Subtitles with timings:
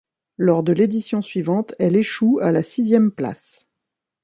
[0.39, 3.67] Lors de l'édition suivante, elle échoue à la sixième place.